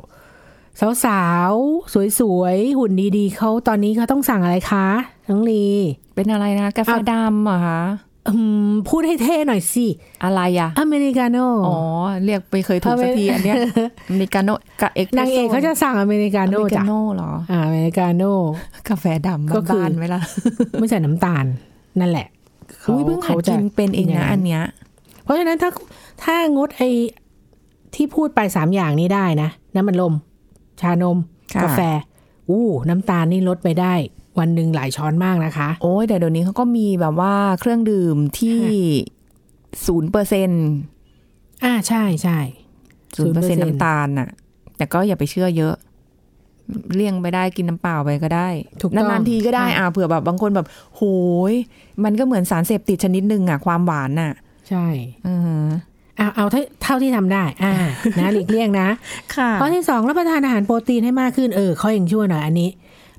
[1.04, 4.86] สาวๆ สวยๆ หุ่นดีๆเขาตอนนี้เขาต้องสั่งอะไรคะ
[5.28, 5.64] น้องลี
[6.14, 7.82] เป็นอะไรนะ กาแฟอะดำเหรอคะ
[8.28, 8.34] อื
[8.66, 9.86] มพูดให้เท่หน่อยสิ
[10.24, 11.78] อะไรอะอเมริกาโน่อ๋อ
[12.24, 13.56] เรียกไปเคยถูกสักทีอันเนี้ย
[14.10, 18.32] อเมริกาโน่กับเอ็กนางเอกเขาจะสั่งอเมริกาอเมโน่ริกาจ้ะโน่เหรออ่าอเมริกาโน่
[18.88, 20.20] กาแฟดำก็คือบ้านๆไหมล่ะ
[20.78, 21.44] ไม่ใส่น้ำตาล
[22.00, 22.26] นั่นแหละ
[22.88, 24.62] อุ้ยเพิ่งหัดกินเป็นเองนะอันเนี้ย
[25.24, 25.70] เพราะฉะนั้นถ้า
[26.24, 26.82] ถ้างดไอ
[27.94, 30.14] ที่พูดไปสามอย่างนี้ได้นะ น้ำมันลม
[30.80, 31.18] ชานม
[31.54, 31.80] ค่ะกาแฟ
[32.48, 33.94] อู้ น้ำตาลนี่ลดไปได้
[34.38, 38.60] วันหนึ่งหลายช้อนมากนะคะ โอ้ยแต่เดี๋ยวนี้เขาก็มีแบบว่าเครื่องดื่มที่
[39.86, 40.66] ศูนย์เปอร์เซ็นต์
[41.64, 42.38] อ่าใช่ใช่
[43.16, 44.28] ศูนย์เปอร์เซ็นต์0%น้ำตาลน่ะ
[44.76, 45.74] แต่ก็อย่าไปเชื่อเยอะ
[46.94, 48.48] เลี่ยงไปได้กินน้ำเปล่าไปก็ได้
[48.80, 51.02] ถูกต้องนานๆทีก็ได้ใช่อ่าเผื่อแบบบางคนแบบ โห
[51.50, 51.52] ย
[52.04, 54.32] มันก็เหมือนสารเสพติดชนิดหนึ่งอะ ความหวานน่ะ
[54.68, 54.86] ใช่
[55.26, 55.66] อือ
[56.22, 57.74] เอาเอาเท่าเท่าที่ทำได้ อ่า
[58.18, 58.88] นะหลีกเลี่ยงนะ
[59.36, 62.70] ค่ะข้อที่สองรับประทานอาหารโปรตีนให้มากขึ้นเออข้อยังชั่วหน่อยอันนี้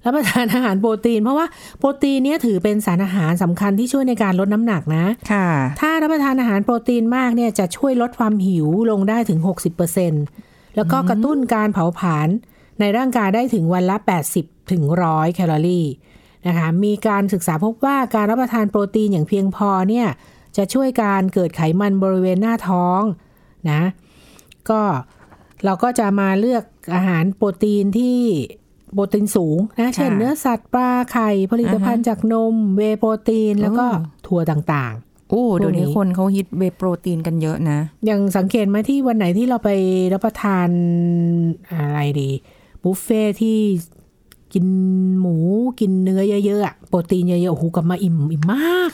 [0.06, 1.46] รับประทานอาหารโปรตีน เพราะว่า
[1.80, 5.48] โปรตีนเนี่ยถือเป็นสารอาหารสำคัญที่ช่วยในการลดน้ำหนักนะค่ะ
[5.80, 9.40] ถ้ารับประทานอาหารโปรตีนมากเนี่ยจะช่วยลดความหิวลงได้ถึง
[10.08, 12.28] 60%แล้วก็กระตุ้นการเผาผลาญ
[12.80, 13.98] ในร่างกายได้ถึงวันละ
[14.36, 15.86] 80ถึง100แคลอรี่
[16.48, 20.08] นะคะมีการศึกษาพบว่าการรับประทานโปรตีนอย่างเพียงพอเนี่ย
[20.58, 23.02] จะช่วยการเกิดไขมันบริเวณหน้าท้อง
[23.72, 23.82] นะ
[24.70, 24.82] ก็
[25.66, 26.64] เราก็จะมาเลือก
[26.94, 28.20] อาหารโปรตีนที่
[28.94, 39.70] โปรตีนสูงนะเช่นเนื้อสัตว์ปลาไข่ผลิตภัณฑ์จากนมเวย์โปรตีนแล้วก็อ๋อถั่วต่างๆ โอ้เดี๋ยวนี้พวกนี้คนเขาฮิตเวย์โปรตีนกันเยอะนะ อย่างสังเกตไหมที่วันไหนที่เราไป
[40.14, 40.68] รับประทาน
[41.72, 42.30] อะไรดี
[42.84, 43.60] บุฟเฟ่ที่
[44.54, 44.66] กิน
[45.22, 45.36] หมู
[45.80, 48.92] กินเนื้อเยอะๆอะโปรตีนเยอะๆโอ้โหกลับมาอิ่มอิ่มมาก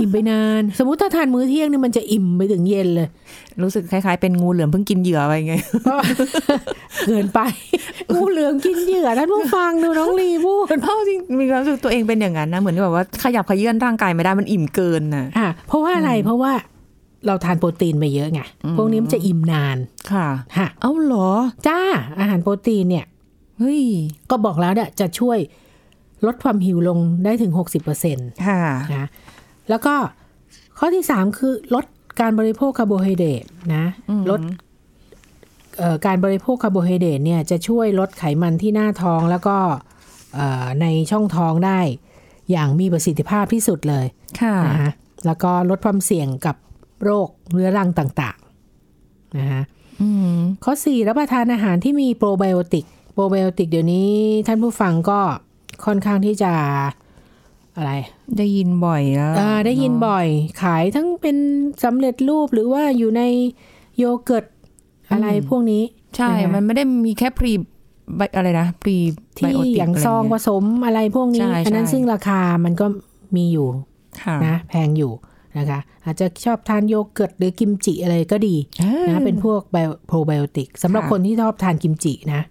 [0.00, 3.08] อิ่มไปนาน สมมุติถ้าทานมื้อเที่ยงนี่มันจะอิ่มไปถึงเย็นเลย
[3.62, 5.54] รู้สึกคล้ายๆเป็นงูเหลือมเพิ่งกินเหยื่อไปไง
[7.06, 7.40] เกินไป
[8.14, 16.52] งูเหลือมกินเหยื่อท่านผู้ฟังดูน้องลีพูดเพราะจริงมีความรู้สึกตัวเองเป็นอย่างนั้นนะเหมือนแบบว่าขยับขยื่นร่างกายไม่ได้มันอิ่มเกินน่ะอะเพราะว่าอะไรเพราะว่า
[17.26, 18.40] เราทานโปรตีนไปเยอะไง
[18.76, 19.76] พวกนี้มันจะอิ่มนาน
[20.12, 21.30] ค่ะ ฮะ เอ้าเหรอ
[21.66, 21.80] จ้า
[22.20, 23.04] อาหารโปรตีนเนี่ย
[23.60, 23.82] เฮ้ย
[24.30, 25.38] ก็บอกแล้วเนี่ยจะช่วย
[26.26, 27.52] ลดความหิวลงได้ถึง
[27.84, 28.60] 60%นค่ะ
[29.02, 29.94] แล้วก็
[30.78, 31.84] ข้อที่3คือลด
[32.20, 33.44] การบริโภคคาร์โบไฮเดรต
[33.74, 33.84] นะ
[34.30, 34.40] ลด
[35.78, 39.56] เอ่อการบริโภคคาร์โบไฮเดรตเนี่ยจะช่วยลดไขมันที่หน้าท้องแล้วก็
[40.34, 41.80] เอ่อในช่องท้องได้
[42.50, 44.06] อย่างมีประสิทธิภาพที่สุดเลย
[44.40, 44.92] ค่ะนะคะ
[45.26, 46.56] แล้วก็ลดความเสี่ยงกับ
[47.04, 48.38] โรคเรื้อรังต่าง
[48.88, 49.62] ๆ นะคะ
[50.00, 54.10] อืมข้อ4รับประทานอาหารที่มีโปรไบโอติก โปรไบโอติกเดี๋ยวนี้
[54.46, 55.20] ท่านผู้ฟังก็
[55.84, 56.52] ค่อนข้างที่จะ
[57.76, 57.92] อะไร
[58.38, 60.26] ได้ยินบ่อยแล้วอ่าได้ยินบ่อย
[60.62, 61.36] ขายทั้งเป็น
[61.84, 63.22] สำเร็จรูปหรือว่าอยู่ใน
[63.98, 64.44] โยเกิร์ต
[65.12, 65.82] อะไรพวกนี้
[66.16, 67.52] ใช่นะคะมันไม่ได้มีแค่พรี
[68.36, 68.96] อะไรนะพรี
[69.38, 72.86] ที่อย่างซองผสมอะไรพวกนี้ใช่อันนั้นใช่ซึ่งราคามันก็
[73.36, 73.66] มีอยู่
[74.22, 75.12] ค่ะนะแพงอยู่
[75.58, 78.56] นะคะ อาจจะชอบทานโยเกิร์ตหรือกิมจิอะไรก็ดี
[79.08, 79.60] นะเป็นพวก
[80.06, 82.42] โปรไบโอติกสำหรับค่ะคนที่ชอบทานกิมจินะ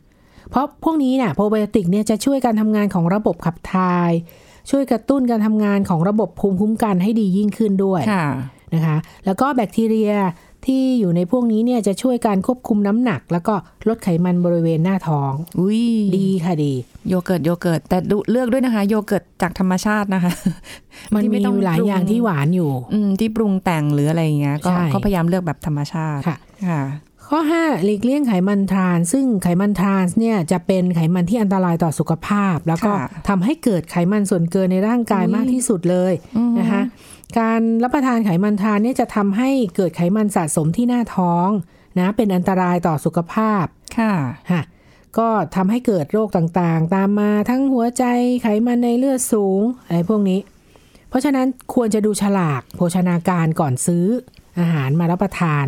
[0.51, 4.12] เพราะพวกนี้เนี่ยโปรไบโอติกเนี่ยจะช่วยการทำงานของระบบขับถ่าย
[4.69, 8.25] ช่วยกระตุ้นการทำงานของระบบภูมิคุ้มกันให้ดียิ่งขึ้นด้วยค่ะ
[8.73, 10.13] นะคะ แล้วก็แบคทีเรีย
[10.65, 13.53] ที่อยู่ในพวกนี้เนี่ยจะช่วยการควบคุมน้ำหนัก แล้วก็
[13.88, 15.83] ลดไขมันบริเวณหน้าท้องอุ้ย
[16.17, 16.73] ดีค่ะดี
[17.09, 20.33] โยเกิร์ตโยเกิร์ตแต่ดูเลือกด้วยนะคะ โยเกิร์ตจากธรรมชาตินะคะ
[21.13, 26.81] มันที่มีไต้อยู่หลายปรุอย่างที่หวานอยู่ อืมที่ปรุงแต่งหรืออะไรอย่างเงี้ยก็ใช่ก็พยายามเลือกแบบธรรมชาติค่ะค่ะ
[27.29, 36.13] ข้อ 5 หลีกเลี่ยงไขมันทราน ซึ่งไขมันทรานเนี่ยจะเป็นไขมันที่อันตรายต่อสุขภาพ แล้วก็ค่ะทำให้เกิดไขมันส่วนเกินในร่างกายอุ๊ยมากที่สุดเลย
[36.59, 36.81] นะคะ
[37.39, 41.49] การรับประทานไขมันทรานเนี่ยจะทำให้เกิดไขมันสะสมที่หน้าท้อง
[41.99, 43.65] นะเป็นอันตรายต่อสุขภาพ
[43.99, 44.13] ค่ะ
[44.51, 44.61] ค่ะ
[45.17, 48.03] ก็ทำให้เกิดโรคต่างๆ ตามมาทั้งหัวใจ
[48.41, 50.39] ไขมันในเลือดสูงอะไรพวกนี้
[51.09, 54.05] เพราะฉะนั้นควรจะดูฉลากโภชนาการก่อนซื้อ
[54.59, 55.65] อาหารมารับประทาน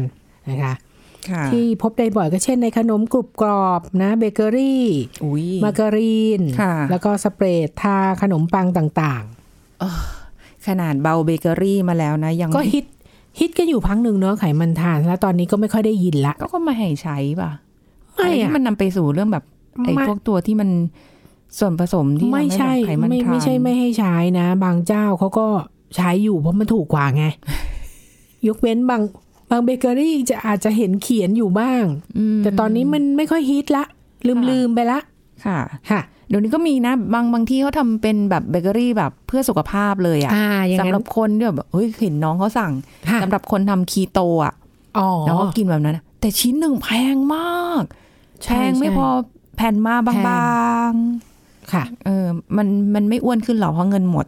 [0.50, 0.74] นะคะค่ะ
[1.52, 4.86] ที่พบได้บ่อยก็เช่นในขนมกรุบกรอบนะเบเกอรี่
[5.26, 9.24] อุ้ยมาการีนค่ะแล้วก็ spread ทาขนมปังต่าง
[10.68, 12.86] ขนาดเบาเบเกอรี่มาแล้วนะ ยังๆก็ฮิต
[13.40, 17.52] ฮิตกันอยู่พักหนึ่งเนอะไขมันทรานส์ แล้วตอนนี้ก็ไม่ค่อยได้ยินละ ก็ก็ไม่ให้ใช้ป่ะ
[18.16, 19.44] ไม่อะไรอะที่มันนำไปสู่เรื่องแบบ
[19.84, 20.70] ไอ้ไม่พวกตัวที่มัน
[21.60, 25.48] ส่วนผสมที่ไม่ใช่ทำให้แบบไขมันไม่ทานไม่ใช่ไม่ให้ใช้นะ บางเจ้าเขาก็
[25.96, 27.26] ใช้อยู่เพราะมันถูกกว่าไง
[28.48, 29.02] ยกเว้นบาง
[29.52, 31.84] บางเบเกอรี่จะอาจจะเห็นเขียนอยู่บ้าง
[32.18, 33.84] อืมแต่ตอนนี้มันไม่ค่อยฮิตละ
[34.28, 35.00] ลืมค่ะลืมไปละ
[35.46, 35.60] ค่ะ
[35.92, 42.72] ค่ะ เดี๋ยวนี้ก็มีนะ บางบางที่เขาทำเป็นแบบเบเกอรี่แบบเพื่อสุขภาพเลยอะอ่าอย่างสำนั้หรันบคนที่แบบเฮ้ยเห็นน้องเขาสั่ง
[43.10, 44.54] ค่ะสำหรับคนทำคีโตอะ
[44.98, 47.84] อ๋อแล้วก็กินแบบนั้นอะแต่ชิ้นหนึ่งแพงมาก
[48.44, 49.08] แพใช่งไม่ใช่พอ
[49.56, 50.46] แผ่นมาบแพา
[50.90, 50.92] ง
[51.74, 52.26] ค่ะๆเออ
[52.58, 54.26] มัน มันไม่อ้วนขึ้นหรอกเพราะเงินหมด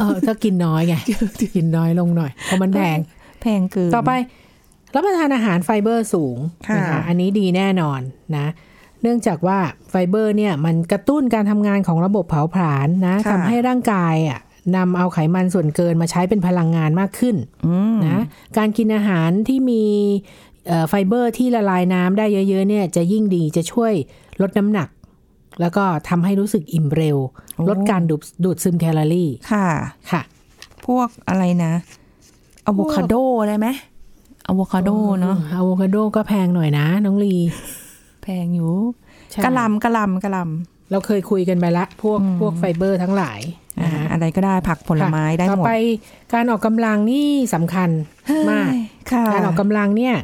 [0.00, 0.94] เออถ้ากินน้อยไง
[1.54, 2.98] กินน้อยลงหน่อยเพราะมันแพง
[3.44, 4.12] แพงเกินต่อไป
[4.94, 8.00] รับประทานอาหารไฟเบอร์สูงค่ะนะคะอันนี้ดีแน่นอน
[8.36, 8.46] นะ
[9.02, 9.58] เนื่องจากว่า
[9.90, 14.40] ไฟเบอร์เนี่ยมันกระตุ้นการทำงานของระบบเผาผลาญนะค่ะทำให้ร่างกายอะ
[14.76, 18.22] นำเอาไขมันส่วนเกินมาใช้เป็นพลังงานมากขึ้นอืมนะ
[18.58, 19.84] การกินอาหารที่มี
[20.66, 23.92] เอ่อไฟเบอร์ที่ละลายน้ำได้เยอะ ๆ เนี่ยจะยิ่งดีจะช่วย
[24.42, 24.88] ลดน้ำหนัก
[25.60, 27.18] แล้วก็ทำให้รู้สึกอิ่มเร็ว
[27.68, 29.68] ลดการดูดดูดซึมแคลอรี่ค่ะ
[30.10, 30.22] ค่ะ
[30.86, 31.72] พวกอะไรนะ
[32.66, 33.14] อะโวคาโด
[33.48, 33.66] ได้ไหม
[34.46, 37.34] อะโวคาโดเนาะอะโวคาโดก็แพงหน่อยนะ น้องลี
[38.22, 38.72] แพงอยู่
[39.30, 40.38] ใช่กะหล่ำกะหล่ำกะหล่ำ
[40.90, 45.72] เราเคยคุยกันไปละ พวกพวกไฟเบอร์ทั้งหลายอ่านะฮะอะไรก็ได้ผักผลไม้ได้ต่อหมดไป
[46.32, 47.88] การออกกำลังนี่สำคัญ
[48.50, 50.16] มากเฮ้ยค่ะการออกกำลังเนี่ย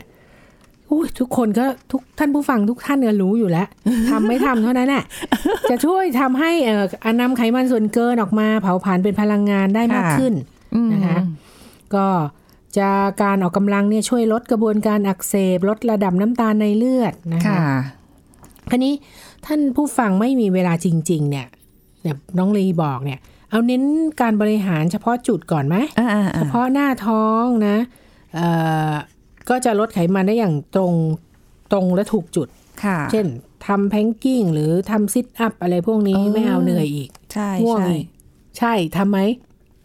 [0.90, 3.68] อุ้ยทุกคนก็ทุกท่านผู้ฟังทุกท่านก็รู้อยู่แล้ว
[4.10, 5.04] ทำไม่ทำเท่านั้นแหละ
[5.70, 10.32] จะช่วยทำให้เอ่ออนนำไขมันส่วนเกินออกมาเผาผลาญเป็นพลังงานได้มากขึ้น
[10.74, 11.18] อืมนะคะ
[11.94, 12.06] ก็
[12.78, 12.90] จะ
[13.22, 17.60] การออกกำลังเนี่ยช่วยลดกระบวนการอักเสบ ลดระดับน้ำตาลในเลือดนะคะค่ะ
[18.70, 18.94] คราวนี้
[19.46, 21.46] ท่านผู้ฟังไม่มีเวลาจริง ๆ เนี่ย
[22.02, 23.18] เนี่ยน้องลีบอกเนี่ย
[23.50, 23.82] เอาเน้น
[24.20, 27.76] การบริหารเฉพาะจุดก่อนไหมอ่าอ่าเฉพาะหน้าท้องนะ
[28.34, 28.48] เอ่
[28.90, 28.92] อ
[29.48, 30.94] ก็จะลดไขมันได้อย่างตรง
[31.72, 32.48] ตรงและถูกจุด
[32.84, 33.26] ค่ะเช่น
[33.66, 38.06] ทำแพงกิ้งหรือทำซิทอัพอะไรพวกนี้เออไม่เอาเหนื่อยอีก ใช่ง่วงใช่อีก
[38.58, 39.18] ใช่ทำไหม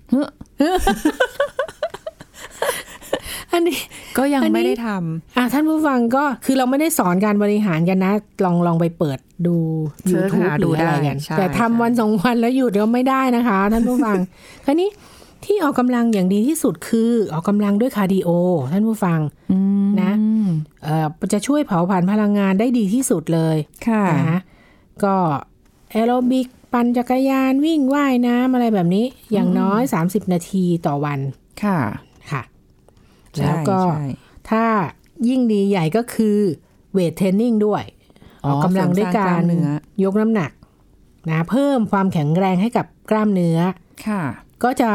[0.10, 0.72] เฮ้
[3.56, 3.80] ออันนี้
[4.18, 4.90] ก็ยังอันนี้ไม่ได้ท
[5.38, 8.14] อะท่านผู้ฟังก็คือเราไม่ได้สอนการบริหารกันนะ
[8.44, 9.56] ลองลองไปเปิดดู
[10.08, 14.18] เสิร์ช YouTube หาหดูรืออะไรได้กันใช่แต่ทำใช่วันสองวันแล้วหยุดก็ไม่ได้นะคะ ท่านผู้ฟัง
[14.66, 14.90] คราวนี้
[15.46, 18.30] ที่ออกกำลังอย่างดีที่สุดคือออกกำลังด้วย cardio
[18.72, 20.12] ท่านผู้ฟังอืมนะ
[20.84, 24.40] เอ่อจะช่วยเผาผลาญพลังงานได้ดีที่สุดเลย ค่ะนะ
[25.04, 25.16] ก็
[25.92, 31.20] แอโรบิกปั่นจักรยานวิ่งว่ายน้ำอะไรแบบนี้ อย่างน้อย 30 นาทีต่อวัน
[31.64, 32.15] ค่ะค่ะใช่
[33.42, 34.06] แล้วก็ใช่
[34.50, 34.66] ถ้า
[35.30, 36.40] ยิ่งดีใหญ่ก็คือ
[36.94, 37.84] weight training ด้วย
[38.46, 39.68] อ๋อออกกำลังด้วยเสริมสร้างกากล้ารมเนื้อ
[40.04, 40.52] ยกน้ำหนัก
[41.30, 43.60] นะเพิ่มความแข็งแรงให้กับกล้ามเนื้อ
[44.08, 44.24] ค่ะ
[44.64, 44.92] ก็จะ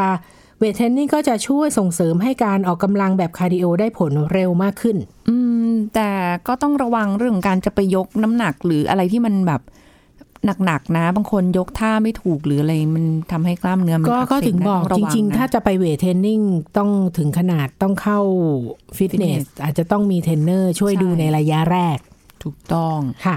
[0.59, 4.97] weight training ก็จะช่วยส่งเสริมให้การออกกำลังแบบ cardio ได้ผลเร็วมากขึ้น
[5.29, 5.37] อื
[5.71, 6.11] ม แต่
[6.47, 9.61] ก็ต้องระวังเรื่องการจะไปยกน้ำหนักหรืออะไรที่มันแบบ
[10.65, 16.41] หนักๆนะ บางคนยกท่าไม่ถูกหรืออะไรมันทำให้กล้ามเนื้อมันก็อักเสบก็ถึงได้บอกต้องระวังจริงๆนะถ้าจะไป weight training
[16.77, 18.21] ต้องถึงขนาดต้องเข้า
[18.97, 21.99] ฟิตเนส Fitness อาจจะต้องมีเทรนเนอร์ช่วยใช่ดูในระยะแรก
[22.43, 23.37] ถูกต้องค่ะ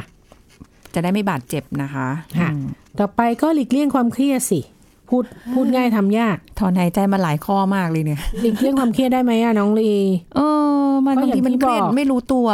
[0.93, 2.07] จะได้ไม่บาดเจ็บนะคะ
[2.39, 2.65] ค่ะอืม
[2.99, 4.61] ต่อไปก็หลีกเลี่ยงความเครียดสิ
[5.09, 9.91] พูดพูดง่ายทำยาก ถอนหายใจมาหลายข้อมากเลยเนี่ยหลีกเลี่ยงความเครียดได้ไหมอะน้องลี
[10.35, 10.39] เอ
[10.85, 12.47] อมันก็บางอย่างทีมันที่เครียดบอกไม่รู้ตัว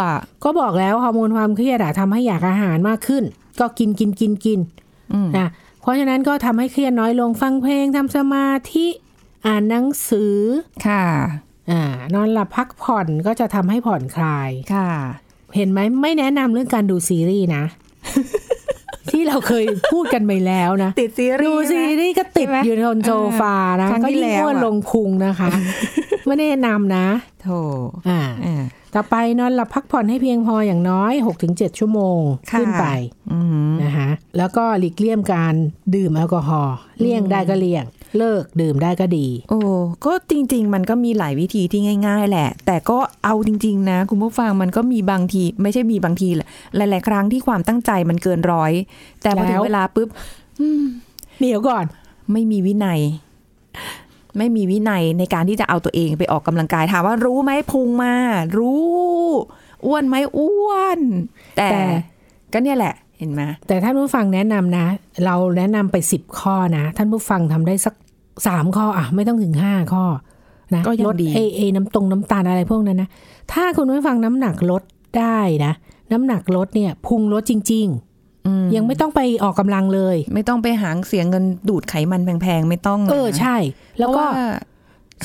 [0.44, 3.24] ก็บอกแล้วฮอร์โมนความเครียดอะทำให้อยากอาหารมากขึ้น
[3.60, 4.60] ก็กินกินกินกิน
[5.14, 5.48] อืมนะ
[5.82, 8.88] เพราะฉะนั้นก็ทำให้เครียดน้อยลงฟังเพลงทำสมาธิ
[9.46, 10.38] อ่านหนังสือ
[10.88, 11.06] ค่ะ
[11.72, 11.82] อ่า
[12.14, 14.90] นอนหลับพักผ่อนก็จะทำให้ผ่อนคลายค่ะ
[15.56, 17.64] เห็นไหมไม่แนะนำเรื่องการดูซีรีส์นะ
[19.10, 25.50] ที่เราเคยพูดกันไปแล้วนะ ติดซีรีดูส์ซีรีส์ก็ติดใช่ไหมอยู่บนโซฟานะครั้งก็ที่ยิ่งแล้วอ้วนอะลงพุงนะคะ
[26.26, 27.06] ไม่แนะนำนะ
[27.42, 27.50] โถ
[28.10, 28.64] อ่าอ่า
[28.96, 31.14] ต่อไปนอนหลับพักผ่อนให้เพียงพออย่างน้อย
[31.46, 32.20] 6-7 ชั่วโมง
[32.52, 32.86] ค่ะขึ้นไป
[33.32, 33.40] อื
[33.72, 35.54] มนะคะแล้วก็หลีกเลี่ยงการ
[35.96, 37.86] ดื่มแอลกอฮอล์เลี่ยงได้ก็เลี่ยง
[38.18, 39.60] เลิกดื่มได้ก็ดี โอ้
[40.06, 48.72] ก็จริง ๆ มันก็มีหลายวิธีที่ง่าย ๆ แหละ แต่ก็เอาจริง ๆ นะ คุณผู้ฟังมันก็มีบางที ไม่ใช่มีบางทีแหละหลาย ๆ ครั้งที่ความตั้งใจมันเกินร้อย
[49.22, 50.10] แต่พอถึแล้งวเวลาปุ๊บ
[51.40, 51.86] เดี๋ยวก่อน
[52.32, 53.00] ไม่มีวินัย
[54.38, 58.14] ไม่มีวินัยในการที่จะเอาตัวเองไปออกกำลังกายถามว่ารู้ไหมพุงมา
[58.58, 58.84] รู้
[59.86, 61.00] อ้วนไหมอ้วน
[61.58, 61.82] แต่แต่
[62.54, 64.86] ก็เนี่ยแหละเห็นไหมแต่ท่านผู้ฟังแนะนำนะ
[65.26, 67.94] เราแนะนำไปสิบข้อนะ ท่านผู้ฟังทำได้สัก
[68.48, 70.06] สามข้ออะไม่ต้องถึงห้าข้อ
[70.74, 73.10] นะก็ยังลดดีเอเอน้ำตรงน้ำตาลอะไรพวกนั้นนะ
[73.54, 74.84] ถ้าคุณผู้ฟังน้ำหนักลด
[75.18, 75.74] ได้นะ
[76.12, 78.09] น้ำหนักลดเนี่ย พุงลดจริงอืมๆ
[78.76, 83.56] ยังไม่ต้องไปออกกำลังเลย ไม่ต้องไปหางเสียเงินดูดไขมันแพงๆ ไม่ต้อง เออนะใช่
[84.00, 84.56] แล้วก็เพราะา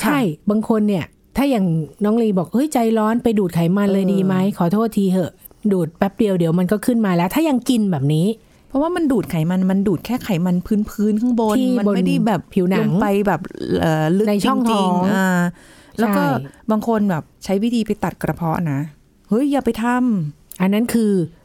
[0.01, 1.05] ใช่บางคนเนี่ย
[1.37, 1.65] ถ้าอย่าง
[2.03, 5.31] น้องลีบอกเฮ้ยใจร้อนไปดูดไขมันเลยเออดีไหมขอโทษทีเหอะ
[5.71, 8.27] ดูดแป๊บเดียวเดี๋ยวมันก็ขึ้นมาแล้ว ถ้ายังกินแบบนี้
[8.67, 10.55] เพราะว่ามันดูดไขมันมันดูดแค่ไขมัน
[10.89, 13.41] พื้นๆข้างบนที่มันบนไม่ได้แบบผิวหนังลไปแบบ
[13.81, 15.27] เอ่อลึกในช่องจริท้องๆอ่า
[15.99, 18.79] แล้วก็ใช่บางคนแบบใช้วิธีไปตัดกระเพาะนะ
[19.29, 21.44] เฮ้ยอย่าไปทำอันนั้นคือเ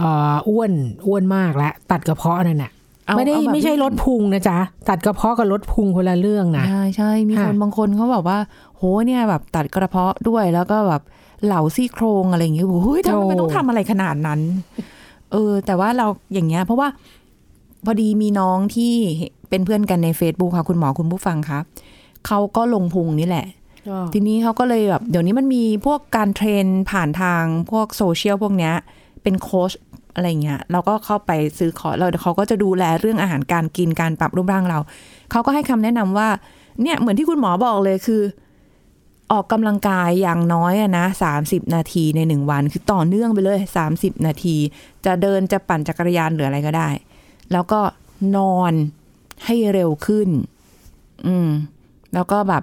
[0.00, 0.72] อ่ออ้วน
[1.06, 2.70] อ้วนมากแล้วตัดกระเพาะนั่นน่ะ
[3.06, 8.38] เอาไม่ได้เอาแบบไม่ใช่ลดพุงนะจ๊ะ ตัดกระเพาะกับลดพุงคนละเรื่องนะใช่ใช่มีค่ะคนบางคนเขาบอกว่า
[8.76, 11.02] โหเนี่ยแบบตัดกระเพาะด้วยแล้วก็แบบ
[11.44, 14.40] เหลาซี่โครงอะไรอย่างเงี้ยโอ้ยทำไมมันต้องทำอะไรขนาดนั้น
[15.32, 16.88] เออ แต่ว่าเราอย่างเงี้ย เพราะว่า
[17.84, 18.94] พอดีมีน้องที่
[19.48, 21.58] เป็นเพื่อนกันใน Facebook ค่ะ คุณหมอคุณผู้ฟังคะ
[22.26, 23.46] เขาก็ลงพุงนี่แหละ
[24.12, 28.74] ทีนี้เขาก็เลยแบบเดี๋ยวนี้มันมีพวกการเทรนผ่านทางพวกโซเชียลพวกเนี้ย
[29.22, 29.70] เป็นโค้ช
[30.14, 34.78] อะไรเงี้ยเราก็เข้าไปซื้อคอเราเขาก็จะดูแลเรื่องอาหารการกินการปรับรูปร่างเรา
[35.30, 36.28] เขาก็ให้คำแนะนำว่า
[36.82, 38.22] เนี่ยเหมือนที่คุณหมอบอกเลยคือ
[39.32, 44.56] ออกกำลังกายอย่างน้อยนะสามสิบนาทีในหนึ่งวัน คือต่อเนื่องไปเลยสามสิบนาที
[45.06, 46.88] จะเดินจะปั่นจักรยานหรืออะไรก็ได้
[47.52, 47.80] แล้วก็
[48.36, 48.72] นอน
[49.44, 50.28] ให้เร็วขึ้น
[51.26, 51.48] อืม
[52.14, 52.62] แล้วก็แบบ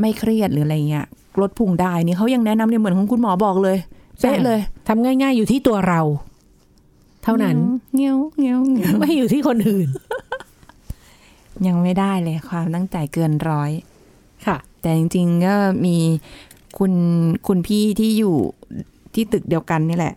[0.00, 1.06] ไม่เครียดหรืออะไรเงี้ย
[1.40, 3.76] ลดพุงได้นี่เขายังแนะนำเนี่ยเหมือนของคุณหมอบอกเลย
[4.20, 4.58] เป๊ะเลย
[4.88, 6.00] ทำง่าย ๆอยู่ที่ตัวเรา
[7.24, 7.56] เท่านั้น
[7.96, 9.88] เงี้ยวเงี้ยวเงี้ยวไม่อยู่ที่คนอื่น
[11.66, 13.70] ยังไม่ได้เลยความตั้งใจเกินร้อย
[14.46, 15.54] ค่ะ แต่จริงๆก็
[15.84, 15.96] มี
[16.78, 16.92] คุณ
[17.46, 18.36] คุณพี่ที่อยู่
[19.14, 20.14] ที่ตึกเดียวกันนี่แหละ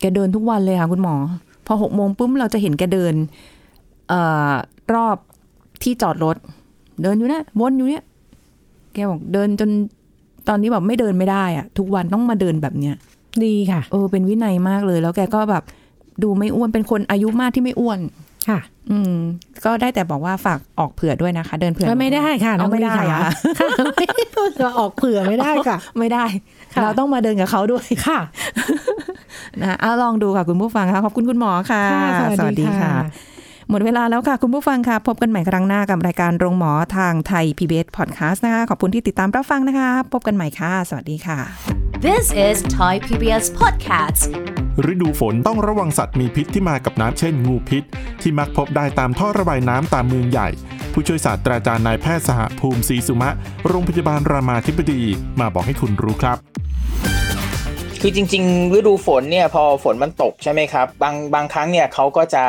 [0.00, 1.14] แกเดินทุกวันเลยค่ะคุณหมอ
[1.66, 3.14] พอหกโมงปุ๊บเราจะเห็นแกเดิน
[4.08, 4.52] เอ่อ
[4.94, 5.16] รอบ
[5.82, 6.36] ที่จอดรถ
[7.02, 8.04] เดินอยู่เนะวนอยู่เนี่ย
[8.92, 9.70] แกบอกเดินจน
[10.48, 12.94] ตอนนี้แบบไม่เดินไม่ได้อะทุกวันต้องมาเดินแบบเนี้ย
[13.44, 15.62] ดีค่ะ เออเป็นวินัยมากเลย แล้วแกก็แบบ
[16.22, 17.98] ดูไม่อ้วนเป็นคนอายุมากที่ไม่อ้วน
[18.48, 19.16] ค่ะ อืม
[19.64, 23.68] ก็ได้แต่บอกว่าฝากออกเผื่อด้วยนะคะ เดินเผื่อไม่ได้ค่ะน้เอาองไม่ได้ลีอะค่ะค่ะ
[24.16, 24.26] ไม่
[24.60, 26.24] เราออกเผื่อไม่ได้ค่ะ ไม่ได้
[26.74, 28.18] ค่ะเราต้องมาเดินกับเขาด้วยค่ะ
[29.62, 31.84] นะเอาลองดูค่ะคุณผู้ฟังค่ะขอบคุณคุณหมอค่ะ
[32.20, 32.92] ค่ะสวัสดีค่ะ
[33.70, 41.38] หมดเวลาแล้วค่ะ คุณผู้ฟังค่ะ พบกันใหม่ครั้งหน้ากับรายการโรงหมอทางไทย PBS Podcast นะคะ ขอบคุณที่ติดตามรับฟังนะคะ พบกันใหม่ค่ะ สวัสดีค่ะ
[42.06, 44.22] This is Thai PBS Podcast
[44.92, 47.82] ฤดูฝนต้องระวังสัตว์มีพิษที่มากับน้ำเช่นงูพิษ
[48.22, 50.48] ที่มักพบได้ตามท่อระบายน้ำตามเมืองใหญ่
[50.92, 53.30] ผู้ช่วยศาสตราจารย์นายแพทย์สหภูมิศรีสุมะ
[53.68, 55.02] โรงพยาบาลรามาธิบดี
[55.40, 56.38] มาบอกให้คุณรู้ครับ
[58.00, 62.44] คือจริงๆฤดูฝนเนี่ยพอฝนมันตกใช่ไหมครับ บางบางครั้งเนี่ยเขาก็จะ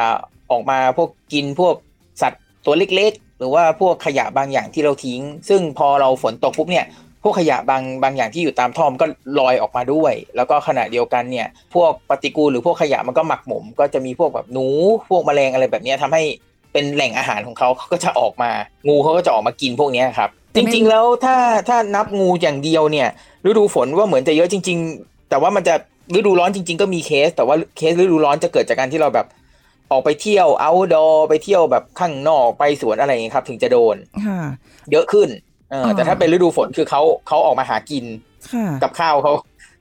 [0.51, 1.75] ออกมาพวกกินพวก
[2.21, 6.85] สัตว์ตัวเล็กๆ หรือว่าพวกขยะบางอย่างที่เราทิ้ง ซึ่งพอเราฝนตกปุ๊บเนี่ย
[7.23, 9.05] พวกขยะบางบางอย่างที่อยู่ตามท่อมนก็
[9.39, 14.67] ลอยออกมาด้วย แล้วก็ขณะเดียวกันเนี่ย พวกปฏิกูลหรือพวกขยะมันก็หมักหมม ก็จะมีพวกแบบหนู
[15.09, 16.23] พวกแมลงอะไรแบบนี้ยทำให้
[16.73, 18.51] เป็นแหล่งอาหารของเขาเขาก็จะออกมา
[18.87, 21.35] งูเขาก็จะออกมากินพวกนี้ครับ จริง ๆ แล้วถ้า
[21.69, 23.07] ถ้านับงูอย่างเดียวเนี่ย
[23.45, 25.75] ฤดูฝนว่าเหมือนจะเยอะจริง ๆ แต่ว่ามันจะ
[26.15, 29.27] ฤดูร้อนจริง ๆ ก็มีเคส แต่ว่าเคสฤดูร้อนจะเกิดจากการที่เราแบบ
[29.91, 33.95] ออกไปเที่ยว outdoor ไปเที่ยวแบบข้างนอกไปสวนอะไรอย่างเงี้ยครับ ถึงจะโดน
[34.25, 34.41] ค่ะ
[34.91, 35.29] เยอะขึ้น
[35.71, 38.05] เอออ่าแต่ถ้าเป็นฤดูฝนคือเขาเขาออกมาหากิน
[38.53, 39.33] ค่ะกับข้าวเขา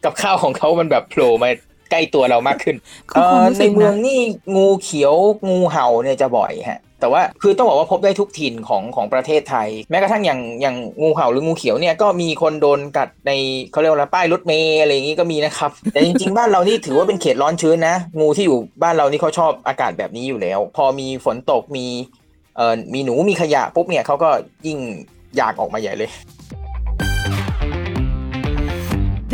[0.04, 1.50] กับข้าวของเขามันแบบโผล่มา
[1.90, 2.76] ใกล้ตัวเรามากขึ้น
[3.10, 4.20] คือความรู้ในสึกเมืองนะนี่
[4.56, 5.14] งูเขียว
[5.48, 13.32] งูเห่าเนี่ยจะบ่อยฮะ แต่ว่าคือต้องบอกว่าพบได้ทุกถิ่นของของประเทศไทย แม้กระทั่งอย่างอย่างงูเห่าหรืองูเขียวเนี่ยก็มีคนโดนกัดใน
[13.72, 21.86] เขาเรียกว่าป้ายรถเมล์อะไรอย่างนี้ก็มีนะครับ แต่จริงๆ บ้านเรานี่ถือว่าเป็นเขตร้อนชื้นนะ งูที่อยู่บ้านเรานี่เขาชอบอากาศแบบนี้อยู่แล้ว พอมีฝนตกมี
[22.56, 24.30] เอ่อมีหนูมีขยะปุ๊บเนี่ยเขาก็
[24.66, 24.78] ยิ่ง
[25.36, 26.10] อยากออกมาใหญ่เลย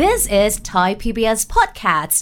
[0.01, 2.21] This is Thai PBS Podcast